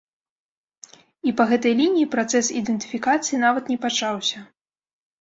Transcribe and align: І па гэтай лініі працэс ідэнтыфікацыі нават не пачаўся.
І 1.29 1.35
па 1.41 1.47
гэтай 1.53 1.77
лініі 1.83 2.09
працэс 2.17 2.51
ідэнтыфікацыі 2.63 3.43
нават 3.47 3.63
не 3.77 3.81
пачаўся. 3.89 4.39